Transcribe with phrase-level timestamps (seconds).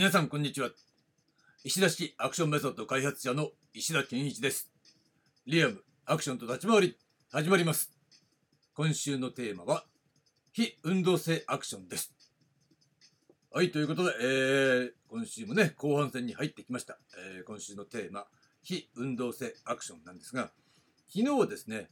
[0.00, 0.70] 皆さんこんにちは。
[1.62, 4.70] 石田式アクションメソッド開発者の石田健一です。
[5.44, 6.96] リアムアクションと立ち回り
[7.30, 7.92] 始まります。
[8.74, 9.84] 今週のテーマは
[10.54, 12.14] 非運動性アクションです。
[13.52, 16.96] はいということで、えー、今週もね後半戦に入ってきました、
[17.36, 18.24] えー、今週のテーマ
[18.62, 20.50] 非運動性アクションなんですが
[21.14, 21.90] 昨日はですね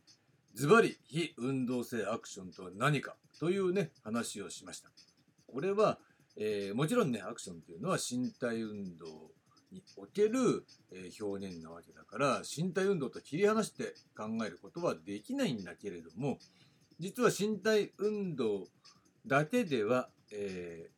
[0.55, 4.89] ズバリ非運動性アクションとは何かというね話をしました。
[5.53, 5.99] これは
[6.41, 9.07] えー、もちろんねアクションというのは身体運動
[9.73, 16.39] における、えー、表現なわけだから身体運動と切り離して考えることはできないんだけれども
[17.01, 18.69] 実は身体運動
[19.27, 20.89] だけでは、え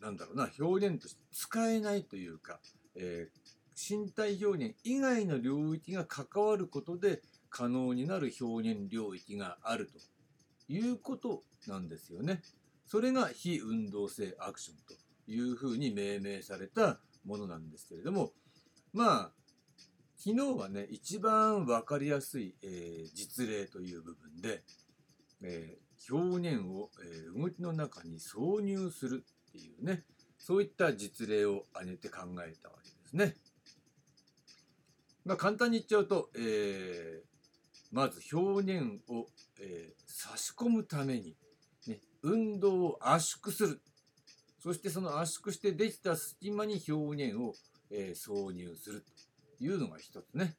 [0.00, 2.60] ー、なんだろうな表現として使えないというか、
[2.96, 12.42] えー、身体表現以外の領域が関わることで可能になる表現領域があるということなんですよね。
[12.86, 14.94] それが非運動性アクションと
[15.30, 18.32] いうふうに命名されたものなんですけれども
[18.92, 19.30] まあ
[20.16, 24.62] 昨日はね一番分かりやすい、えー、実例という部分で、
[25.42, 30.04] えー、表現を、えー、動きの中に挿入するっていうね
[30.38, 33.34] そういった実例を挙げて考えたわけですね。
[35.24, 37.22] まあ、簡単に言っちゃうと、え
[37.90, 39.26] まず表現を、
[39.58, 41.34] え差し込むために
[42.24, 43.80] 運動を圧縮する。
[44.58, 47.54] そしてその圧縮してできた隙間に表現を、
[47.90, 49.04] えー、挿入する
[49.58, 50.56] というのが一つね。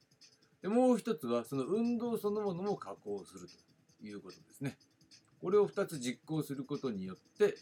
[0.61, 4.77] でもう一つはその運動そのものも加工するということですね。
[5.41, 7.55] これを2つ実行することによって、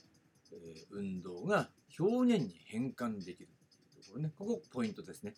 [0.52, 4.32] えー、運動が表現に変換できるというところね。
[4.38, 5.34] ここポイントですね。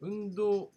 [0.00, 0.70] 運動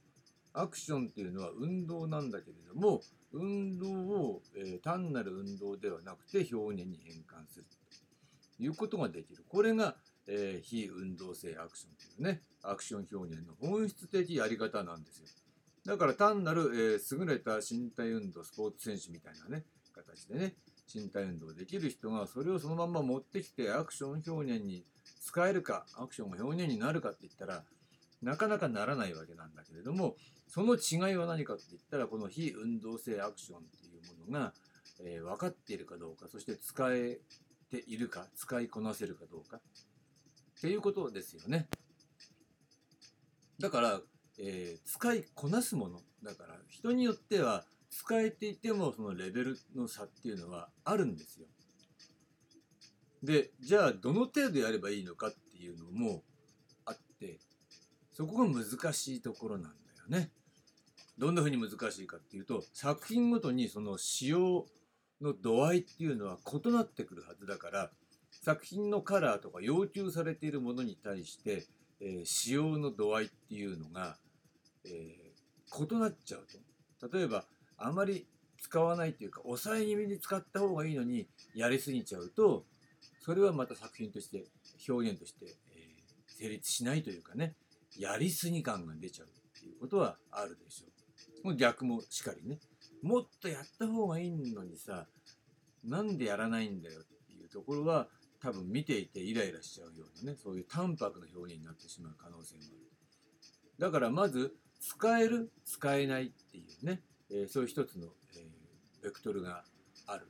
[0.53, 3.02] アクションっていうのは運動なんだけれども
[3.33, 7.66] 運動を、えー、単なる運動ではなくて表現に変換する
[8.58, 9.43] ということができる。
[9.47, 9.95] これが、
[10.27, 15.27] えー、非運動性アクションというねアクション表現の本質的やり方なんですよ。
[15.86, 20.53] だから単なる、えー、優れた身体運動スポーツ選手みたいなね形でね
[20.93, 24.83] 身体運動できる人がそれをそのまま持ってきてアクション表現に
[25.21, 27.64] 使えるかアクションが表現になるかって言ったら
[28.21, 30.15] なかなかならないわけなんだけれども
[30.54, 34.54] その違いは何かって言ったらこの非運動性アクションっていうものが、
[35.00, 37.20] えー、分かっているかどうかそして使え
[37.72, 39.62] ているか使いこなせるかどうかっ
[40.60, 41.70] ていうことですよね
[43.62, 44.02] だから、
[44.39, 51.45] えー、使いこなすものだから人によっては使えていてもそのレベルの差っていうのはあるんですよ
[53.23, 56.23] でじゃあどの程度やればいいのかっていうのも
[56.86, 57.39] あって
[58.12, 59.72] そこが難しいところなん
[60.10, 60.30] だよね。
[61.17, 64.66] どんな風に難しいかっていうと作品ごとにその使用
[65.22, 67.92] の度合いっていうのは異なってくるはずだから
[68.44, 71.66] 作品のカラーとか要求されているものに対して、
[72.00, 74.17] えー、使用の度合いっていうのが、
[74.86, 76.48] えー、異なっちゃう
[77.00, 77.45] と例えば
[77.77, 78.26] あまり
[78.60, 82.66] 使わないというか抑え気味に使った方がいいのにやりすぎちゃうと
[83.20, 84.45] それはまた作品として
[84.88, 87.55] 表現として、えー、成立しないというかね
[87.98, 90.90] やりすぎ感が出ちゃうっていうことはあるでしょう。
[91.43, 92.59] もう逆もしかりね。
[93.02, 95.07] もっとやった方がいいのにさ、
[95.83, 98.07] なんでやらないんだよっていうところは
[98.41, 102.81] 多分見ていてイライラしちゃうようなね、そういう淡白な表現になってしまう可能性もある。
[103.79, 109.63] だからまず、使える、使えないっていうね、えー、そういう一つの、えー、ベクトルが
[110.08, 110.27] ある。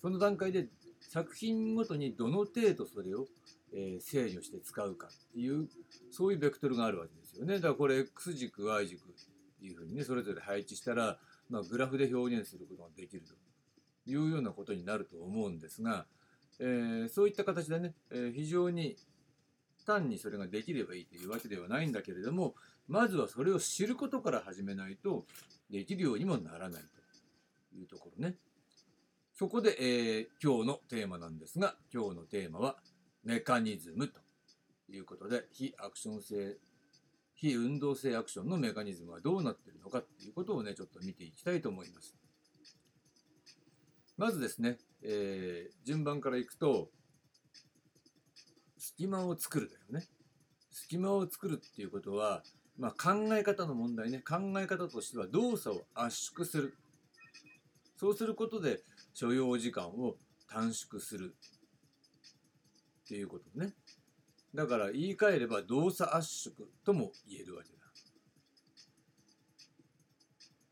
[0.00, 0.68] その段階で
[1.00, 3.26] 作品ごとにどの程度それを
[3.74, 5.68] えー、制御して使うかっていう
[6.10, 7.54] そういうベクトルがあるわけですよね。
[7.54, 9.00] だからこれ X 軸 Y 軸
[9.62, 11.18] いうふうにねそれぞれ配置したら、
[11.48, 13.34] まあ、グラフで表現することができると
[14.10, 16.06] いうようなことになると思うんですが、
[16.58, 18.96] えー、そういった形でね、えー、非常に
[19.86, 22.54] 単にそれができればいいというわけではないんだけれども
[22.88, 25.24] まずはそれを知ることから始めないと
[25.70, 26.82] できるようにもならない
[27.70, 28.34] というところね。
[29.34, 32.76] そこで、えー、今日のテーマなんですが今日のテーマは
[33.24, 34.20] メカニズムと
[34.90, 36.56] いうことで非アクション性
[37.42, 42.14] 非運動性アクションのメカニズムはどうなっているのかっていうことをねちょっと見ていきたいと思います。
[44.16, 46.88] まずですね、えー、順番からいくと
[48.78, 50.06] 隙間を作るだよね。
[50.70, 52.44] 隙間を作るっていうことは、
[52.78, 54.20] まあ、考え方の問題ね。
[54.20, 56.76] 考え方としては動作を圧縮する。
[57.96, 58.82] そうすることで
[59.14, 60.14] 所要時間を
[60.48, 61.34] 短縮する
[63.04, 63.74] っていうことね。
[64.54, 66.54] だから言い換えれば動作圧縮
[66.84, 67.82] とも言えるわけだ。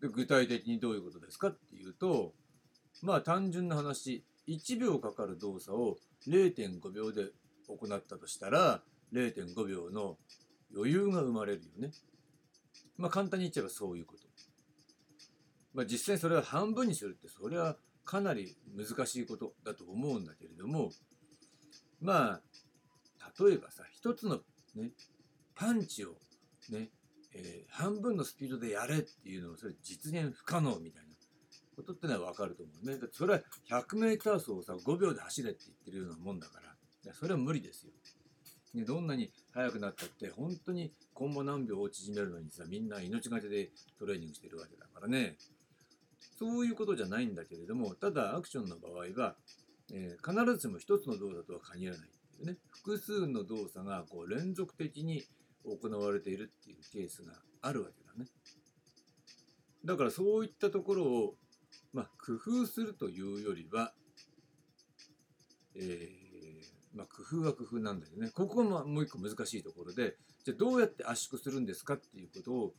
[0.00, 2.32] で具体的にどういうことですかっていうと
[3.02, 7.26] まあ単純な話1秒かかる動作を0.5秒で
[7.68, 8.82] 行ったとしたら
[9.12, 10.16] 0.5秒の
[10.74, 11.90] 余裕が生まれるよね。
[12.96, 14.22] まあ簡単に言っちゃえばそういうこと。
[15.72, 20.90] まあ実際それは半分にするってそれはかなり難しいことだと思うんだけれども
[22.00, 22.40] まあ
[23.38, 24.40] 例えばさ一つの
[24.74, 24.90] ね
[25.54, 26.10] パンチを
[26.70, 26.88] ね、
[27.34, 31.10] えー、半分のスピードでやれっていうのはそれ実現不可能みたいな
[31.76, 32.98] ことってのは分かると思うね。
[32.98, 36.60] だそれは 100m 走をさ5秒で走れって言ってるようなもんだか
[37.04, 37.92] らそれは無理ですよ。
[38.74, 45.36] ね、どんなに速くなったって本当に今後何秒を縮めるのにさみんな命がけでトレーニングしてるわけだからね
[46.38, 49.34] そういうことじゃないんだけれどもただアクションの場合は、
[49.92, 52.08] えー、必ずしも一つの動作とは限らない
[52.40, 55.24] っていうね複数の動作がこう連続的に
[55.64, 57.32] 行われているっていうケースが
[57.62, 58.30] あるわけだね
[59.84, 61.34] だからそういったところを
[61.92, 63.92] まあ、工夫するというよりは、
[65.74, 68.30] えー、まあ、工夫は工夫なんだよね。
[68.32, 72.74] ここがもう一個難しいところで、じゃあどうやって圧縮するんですかっていうことを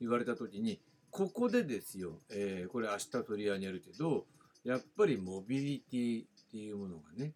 [0.00, 0.80] 言われた時に、
[1.10, 4.26] ここでですよ、えー、これ明日取り上げるけど、
[4.64, 7.32] やっぱりモビリティっていうものがね、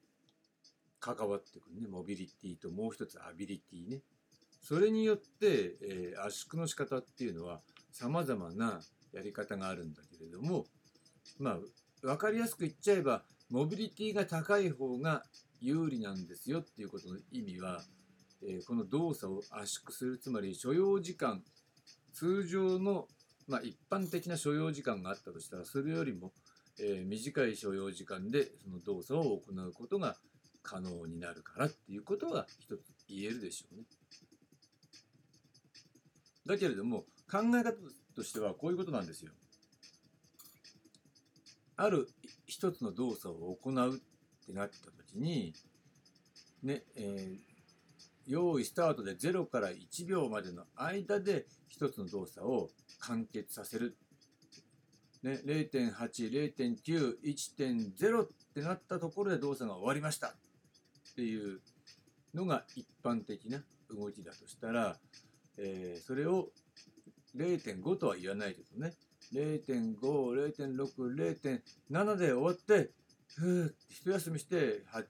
[1.04, 1.86] 関わってくるね。
[1.86, 4.00] モビリティともう一つアビリティね。
[4.62, 7.60] それによって、えー、圧縮の仕方っていうのは
[7.92, 8.80] 様々な
[9.12, 10.64] やり方があるんだけれども、
[11.38, 11.58] まあ、
[12.00, 15.24] 分かりやすく言っちゃえば、モビリティが高い方が
[15.60, 17.82] 有利なんですよっていうことの意味は、
[18.42, 21.42] えー、この動作を圧縮する、つまり所要時間、
[22.14, 23.06] 通常の、
[23.46, 26.32] まあ、一般的な所要時間があったとしたら、それよりも、
[26.80, 30.16] えー、短い所要時間でその動作を行うことが
[30.64, 33.84] 可能になるからっていうことは一つ言えるでしょうね。
[36.46, 37.74] だけれども考え方
[38.16, 39.30] としてはこういうことなんですよ。
[41.76, 42.08] ある
[42.46, 45.52] 一つの動作を行うってなった時に、
[46.62, 47.38] ね、えー、
[48.26, 52.70] 用意スタートで0から1秒までの間で一つの動作を
[53.00, 53.96] 完結させる。
[55.22, 55.94] ね、0.8、
[56.54, 60.34] 0.9、1.0ってなったところで動作が終わりました
[61.14, 61.60] っていう
[62.34, 64.96] のが一般的な動きだとしたら、
[65.56, 66.48] えー、それを
[67.36, 68.94] 0.5とは言わないけどね、
[69.32, 72.90] 0.5、0.6、0.7で終わって、
[73.36, 75.04] ふーって一休みして、8、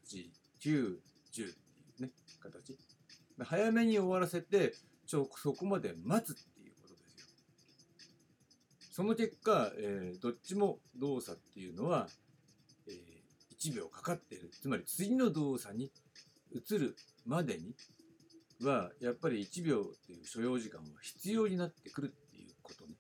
[0.61, 0.99] 9、10っ
[1.35, 2.11] ていうね、
[2.41, 2.77] 形。
[3.39, 4.75] 早めに終わらせて、
[5.07, 7.27] ちょ、そこまで待つっていうことですよ。
[8.93, 12.09] その結果、えー、どっちも動作っていうのは、
[13.59, 14.51] 1秒かかっている。
[14.61, 15.91] つまり次の動作に
[16.53, 17.75] 移るまでに
[18.63, 22.95] は、やっぱり1秒っていう所要時間は必要になってくるっていうことね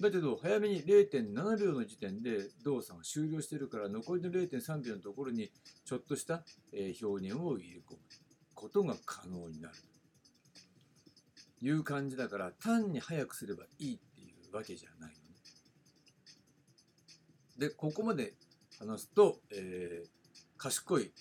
[0.00, 5.50] だけど、早めに0.7秒の時点で動作が終了してるから、残りの0.3秒のところに
[5.86, 7.98] ちょっとした、表現を入れ込む
[8.54, 9.74] ことが可能になる。
[11.58, 15.16] という感じだから、単に早くすればいいっていうわけじゃないのね。
[17.56, 18.34] で、ここまで
[18.78, 20.08] 話すと、えー、
[20.56, 21.12] 賢い、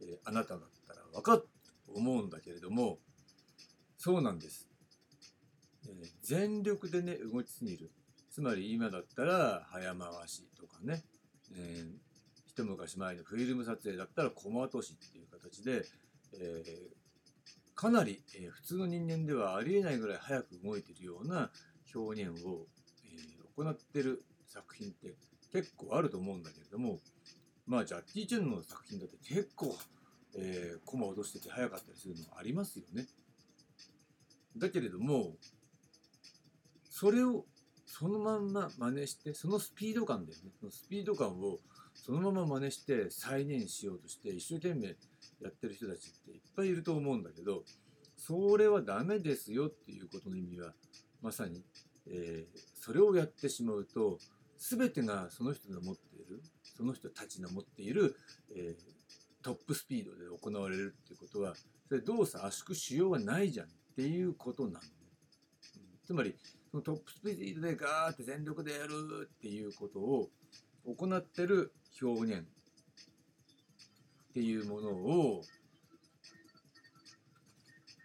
[0.00, 1.42] えー、あなただったら分かる
[1.86, 2.98] と思うんだけれども、
[3.98, 4.68] そうなんです。
[5.86, 7.90] えー、全力でね、動きすぎる。
[8.30, 11.02] つまり今だったら早回しとかね、
[11.56, 11.90] えー、
[12.46, 15.84] 一昔前のフィルム撮影だったらコマ落としっていう形で、
[16.34, 21.50] えー、かなり、えー、普通の人間ではありえないぐらい早く動いてるような
[21.94, 22.66] 表現を、
[23.04, 25.14] えー、行ってる作品って
[25.52, 26.98] 結構あると思うんだけれども
[27.66, 29.76] まあジャッキー・チェンの作品だって結構、
[30.36, 33.06] えー、コマ落としてて早かったりするのもありますよね。
[34.56, 35.36] だけれども
[36.90, 37.44] それを
[37.86, 41.58] そのまんま真似してそのスピード感でねそのスピード感を
[41.94, 44.88] そのまま真似して再現しようとして一生懸命
[45.40, 47.62] やってる人たちっていっぱいいると思うんだけど
[48.16, 50.72] それはダメですよっていうことの意味は
[51.22, 51.62] まさに、
[52.06, 54.18] えー、それをやってしまうと
[54.60, 56.42] 全てがその人の持っている
[56.76, 58.14] その人たちの持っている、
[58.54, 61.54] えー、トップスピードで行われるっていうことは
[61.88, 64.80] それ動作圧縮しようがないじゃんっていうことなのね。
[66.06, 66.34] つまり
[66.70, 70.28] そのトップスピードでガーって全力でやるっていうことを
[70.84, 75.42] 行ってる表現っていうものを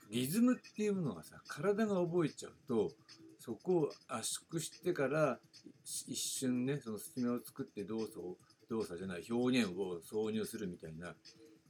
[0.10, 2.92] リズムっていうものがさ体が覚えちゃうと
[3.40, 5.40] そこを圧縮してから
[5.86, 8.38] 一瞬ねその隙間を作って動作を
[8.70, 11.16] 動作じゃない表現を挿入するみたいな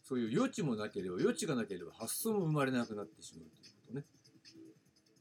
[0.08, 4.06] そういう余地もなければ余地がなければ発想も生まれなくなってしまうということね。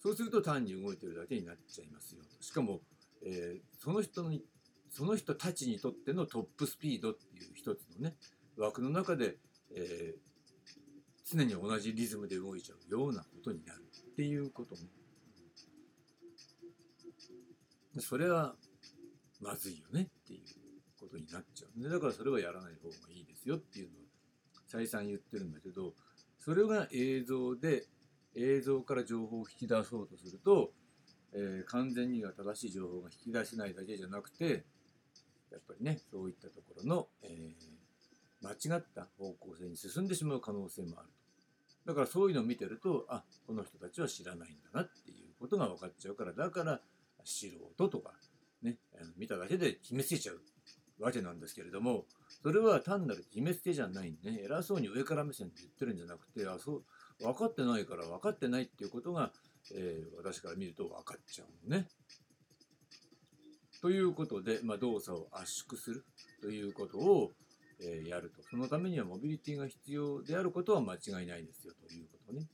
[0.03, 2.21] そうすると単に動いてるだけになっちゃいますよ。
[2.39, 2.83] しかも、
[3.25, 4.45] えー、その人に、
[4.91, 8.15] その人たちにとってのトップスピードっていう一つのね、
[8.59, 9.39] 枠の中で、
[9.75, 13.83] えー、常に同じリズムで動いちゃうようなことになる
[14.13, 14.83] っていうことね。
[18.01, 18.55] それは
[19.45, 20.41] まずいよねっていう
[20.99, 21.91] ことになっちゃうね。
[21.91, 24.03] だからそれはやらない方がいいですよっていうのを
[24.67, 25.93] 再三言ってるんだけど、
[26.39, 27.85] それが映像で
[28.35, 30.73] 映像から情報を引き出そうとすると、
[31.35, 34.65] えー、完全には正しい情報が引き出せないだけじゃなくて
[35.51, 41.09] やっぱりねそういったところの、えー、間違った方向性に進んでしまう可能性もある
[41.85, 46.81] とだからそういうのを見てるとあこの人たちは知らないんだなっていうことが分かっちゃうからだから
[47.25, 47.47] 素
[47.77, 48.13] 人とか
[48.65, 48.77] ね
[49.17, 50.41] 見ただけで決めつけちゃう
[51.03, 52.05] わけなんですけれども
[52.43, 56.83] それは単なる決めつけじゃないんでね偉そうに上から目線で言ってるんじゃなくてあそう
[57.21, 59.31] 分かってないから分かってないっていうことが、
[59.75, 61.87] えー、私から見ると分かっちゃうのね。
[63.81, 66.05] ということで、まあ、動作を圧縮する
[66.41, 67.33] ということを、
[67.81, 68.43] えー、やると。
[68.51, 72.47] そのためにはモビリティが必要であることは間違いないですよということね。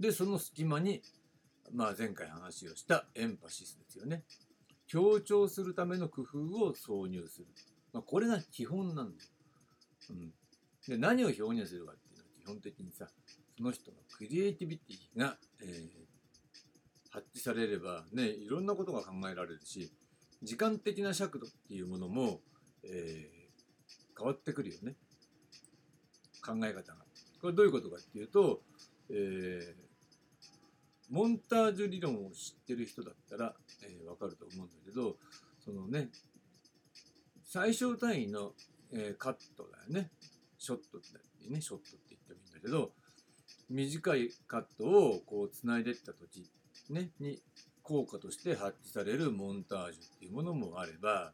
[0.00, 1.02] で、その隙間に、
[1.72, 4.24] まあ、前回話をしたエンパシスですよね。
[4.86, 7.46] 強調するための工夫を挿入する。
[7.92, 9.28] まあ、これが基本なんだよ。
[10.10, 10.32] うん、
[10.88, 13.06] で何を表現するかっていうのは基本的にさ
[13.56, 19.92] その人のクリエイティビティが、えー、発揮されればねいろんなことが考えられるし
[20.42, 22.40] 時間的な尺度っていうものも、
[22.82, 24.94] えー、変わってくるよね
[26.44, 27.04] 考え方が。
[27.40, 28.62] これどういうことかっていうと、
[29.10, 29.89] えー、
[31.10, 35.16] モンタージュ理論を知ってる人だったら、えー、分かると思うんだけど
[35.64, 36.08] そのね
[37.44, 38.52] 最小単位の、
[38.92, 40.10] えー、カットだよね。
[40.56, 41.08] ショットって
[41.52, 41.60] ね。
[41.60, 42.92] ショットって言ってもいいんだけど
[43.68, 46.48] 短いカットをこうつないでった時、
[46.90, 47.42] ね、に
[47.82, 51.32] 効果として発揮されるモンタージュっていうものもあれば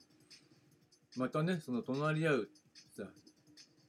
[1.19, 2.49] またねその隣り合う
[2.97, 3.05] さ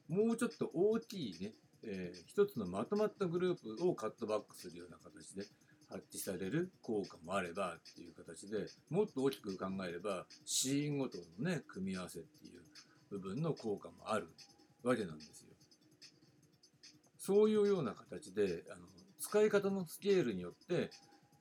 [0.08, 1.52] もうちょっと大きいね、
[1.82, 5.44] えー、一つのまとまったグループをカットバックするような形で
[5.90, 12.62] 発揮される効果もあればっていう形でもっと大きく考えればシーンごとのね組み合わせっていう
[13.10, 14.28] 部分の効果もある
[14.82, 15.48] わけなんですよ。
[17.18, 18.86] そういうような形であの
[19.18, 20.90] 使い方のスケールによって、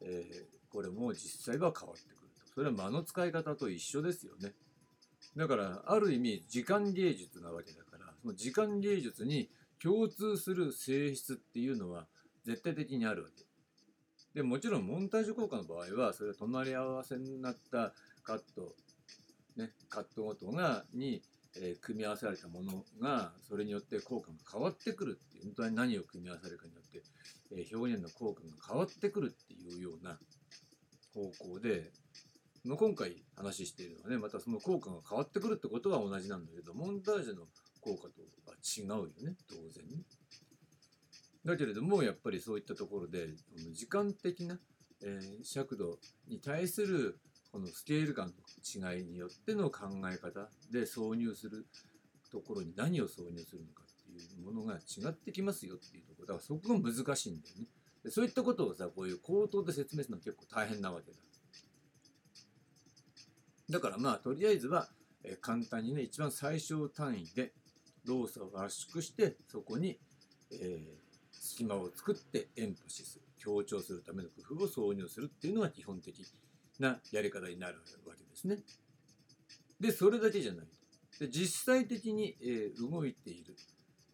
[0.01, 2.53] えー、これも実際は変わってくると。
[2.55, 4.53] それは間の使い方と一緒ですよね。
[5.35, 9.49] だからある意味時間芸術なわけだからその時間芸術に
[9.81, 12.07] 共通する性質っていうのは
[12.45, 13.46] 絶対的にあるわけ。
[14.37, 17.91] でもちろんモンタージュ効果の場合はそれは隣り合わせになった
[18.23, 18.75] カット、
[19.55, 21.23] ね、カットごとがに
[21.59, 27.01] えー、組み合わされたものがそれによって効果が変わってくるっていう本当に何を組み合わせるかによって、
[27.51, 30.19] えー、表現の効果が変わってくるっていうような
[31.15, 31.89] 方向で
[32.63, 37.43] の今回話しているのはねまたその効果が変わってくるってことは同じなんだけどモンタージュの
[37.81, 40.03] 効果とは違うよね当然ね。
[41.47, 43.29] だけれどもやっぱりそういったところで
[43.71, 44.59] 時間的な、
[45.01, 47.19] えー、尺度に対する
[47.53, 48.33] このスケール感
[48.77, 51.65] の違いによっての考え方で挿入する
[52.29, 56.27] ところに何を挿入するのかっていうものが違ってきますよっていうところ。
[56.27, 57.65] だからそこが難しいんだよね。
[58.03, 61.17] でそういったことをさこういう口頭で説明するのは結構大変なわけだ。
[63.69, 64.89] だからまあとりあえずは、
[65.23, 67.53] え簡単にね一番最小単位で
[68.05, 69.97] 動作を圧縮してそこに、
[70.51, 71.06] えー、
[71.41, 76.25] 隙間を作ってエンパシス強調するための工夫を挿入するっていうのが基本的
[76.79, 77.75] なやり方になる
[78.05, 78.57] わけですね。
[79.79, 80.65] で、それだけじゃない。
[81.19, 83.55] で実際的に、えー、動いている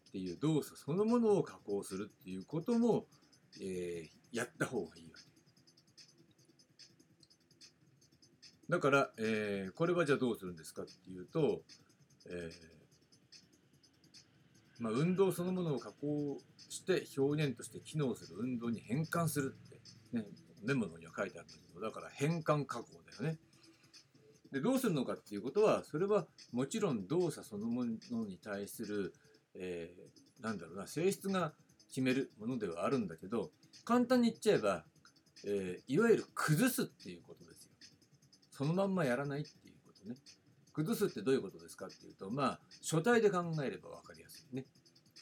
[0.08, 3.04] っていう動作そのものを加工するっていうことも、
[3.60, 5.24] えー、やった方がいいわけ。
[8.70, 11.60] だから、えー、これはじゃあどうするんですかっていうと、
[12.30, 12.83] えー、
[14.78, 19.80] まあ、運動そのものを加工して表現として機能する運動に変換するって、
[20.16, 20.24] ね、
[20.64, 23.38] メモのには書いてあるんだけどだから変換加工だよね。
[24.52, 29.12] でどうするのかっていうことはそれはもちろん動作そのものに対する、
[29.56, 31.52] えー、なんだろうな性質が
[31.88, 33.50] 決めるものではあるんだけど
[33.84, 34.84] 簡単に言っちゃえば、
[35.44, 37.70] えー、いわゆる崩すっていうことですよ。
[38.50, 40.14] そのまんまやらないっていうことね。
[40.74, 44.66] 崩すってどういうことですかっていうとまあ書体で考えれば分かりやすいね。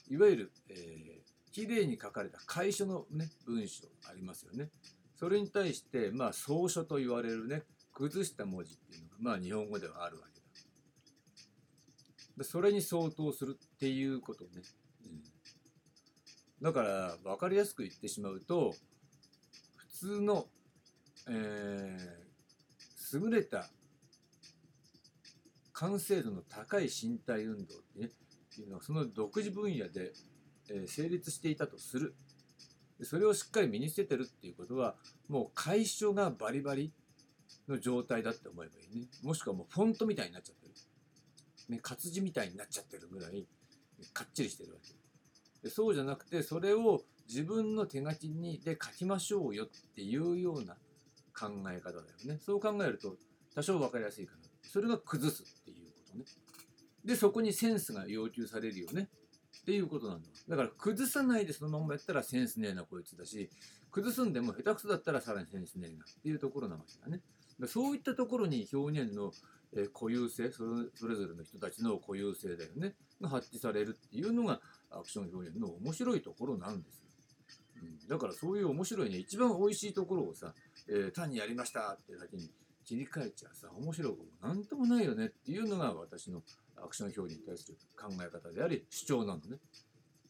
[0.08, 4.70] いわゆる、えー、きれいに書かれた楷書の、ね、文章ありますよね。
[5.14, 10.40] それに対して、まあ、草書と言われるね、崩した文字っていうのが、まあ、日本語ではあるわけ
[12.36, 12.44] だ。
[12.44, 14.50] それに相当するっていうことね。
[15.04, 15.22] うん、
[16.60, 18.74] だから、分かりやすく言ってしまうと、
[19.76, 20.48] 普通の、
[21.28, 23.70] えー、優れた
[25.82, 30.12] 完成度の高い身体運動ってね、っていうのはその独自分野で、
[30.70, 32.14] え成立していたとする。
[33.02, 34.94] それをしっかり身につけてるっていうことは
[35.28, 36.92] もう楷書がバリバリ
[37.66, 39.08] の状態だって思えばいいね。
[39.24, 40.74] もしくはもうフォントみたいになっちゃってる、
[41.68, 43.44] ね、活字みたいになっちゃってるぐらい
[44.12, 44.94] かっちりしてるわけ。
[45.68, 50.76] でそうじゃなくてそれを自分の手書きにで書きましょうよっていうような
[51.36, 52.38] 考え方だよね。
[52.38, 53.16] そう考えると
[53.56, 55.61] 多少分かりやすいかなそれが崩す。
[56.12, 56.24] とね。
[57.04, 59.08] でそこにセンスが要求されるよね。
[59.60, 60.28] っていうことなんだ。
[60.48, 63.50] だから崩さないでそのままやったらセンスねえなこいつだし
[63.90, 67.22] 崩すんでも下手くそだったらさらにセンスねえなっていうところなわけだね。
[67.60, 69.32] だそういったところに表現の
[69.74, 72.94] え固有性それそれぞれの人たちの固有性だよね。
[73.22, 77.06] が発揮されるっていうのがアクション表現の面白いところなんですよ、
[77.82, 80.52] うん、だからそういう面白いね一番美味しいところをさ、
[80.88, 82.50] えー単にやりましたってだけに
[82.92, 86.42] 切り替えちゃさ面白くもなんともないよねっていうのが私の
[86.76, 89.56] アクション表現に対する考え方であり主張なのね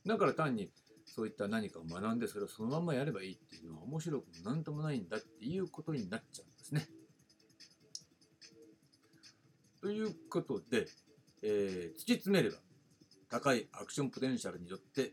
[0.06, 0.70] だから単に
[1.04, 6.86] そういった何かを学んでそれをそのままやればいいっていうのは面白くもなんともないんだっていうことになっちゃうんですね。
[9.80, 10.86] ということで、
[11.42, 12.58] えー突き詰めれば
[13.28, 15.10] 高いアクションポテンシャルによって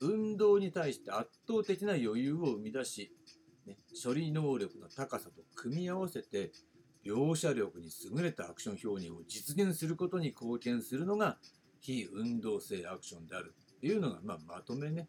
[0.00, 3.10] 運動に対して圧倒的な余裕を生み出し、
[3.66, 6.52] ね、処理能力の高さと組み合わせて
[7.06, 11.38] 描写力に優れたアクション表現を実現することに貢献するのが
[11.80, 15.06] 非運動性アクションであるっていうのが、まあ、まとめね。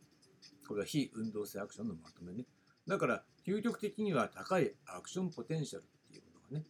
[0.68, 2.46] これは非運動性アクションのまとめね。
[2.88, 6.66] だから、究極的には高いアクションポテンシャルっていうものがね、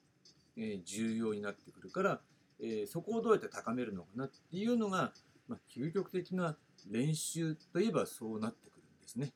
[0.56, 2.22] えー重要になってくるから、
[2.62, 5.12] えーそこをどうやって高めるのかなっていうのが、
[5.48, 6.56] まあ、究極的な
[6.90, 9.34] 練習といえばそうなってくるんですね。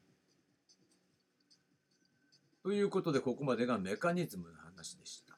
[2.64, 5.31] ということで、ここまでがメカニズムの話でした。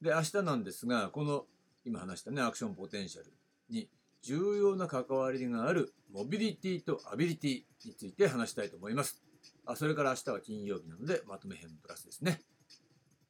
[0.00, 1.46] で、明日なんですが、この
[1.84, 3.32] 今話したね、アクションポテンシャル
[3.70, 3.88] に
[4.22, 9.22] 重要な関わりがあるモビリティとアビリティについて話したいと思います。
[9.64, 12.40] あそれから明日は金曜日なので、まとめ編プラスですね。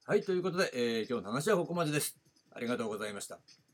[0.04, 2.18] はい、ということで、えー今日の話はここまでです。
[2.52, 3.65] ありがとうございました。